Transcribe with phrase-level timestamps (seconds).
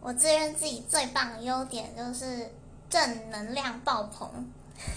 [0.00, 2.50] 我自认自己最棒的优点就是
[2.88, 4.28] 正能量爆棚。